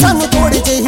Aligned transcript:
सानू 0.00 0.26
थोड़े 0.34 0.58
जे 0.68 0.80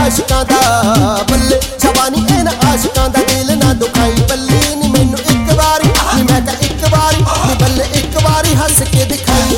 ਆਸ਼ਕਾਂ 0.00 0.44
ਦਾ 0.44 1.22
ਬੱਲੇ 1.30 1.58
ਸ਼ਬਾਨੀ 1.82 2.24
ਇਹਨਾਂ 2.30 2.52
ਆਸ਼ਕਾਂ 2.72 3.08
ਦਾ 3.08 3.20
ਦਿਲ 3.28 3.56
ਨਾ 3.58 3.72
ਦੁਖਾਈ 3.74 4.14
ਬੱਲੇ 4.30 4.74
ਨੀ 4.76 4.88
ਮੈਨੂੰ 4.88 5.18
ਇੱਕ 5.18 5.52
ਵਾਰੀ 5.52 5.88
ਨੀ 6.16 6.22
ਮੈਂ 6.22 6.40
ਤਾਂ 6.40 6.54
ਇੱਕ 6.62 6.84
ਵਾਰੀ 6.92 7.22
ਨੀ 7.46 7.54
ਬੱਲੇ 7.60 7.84
ਇੱਕ 7.94 8.16
ਵਾਰੀ 8.24 8.54
ਹੱਸ 8.54 8.82
ਕੇ 8.92 9.04
ਦਿਖਾਈ 9.04 9.56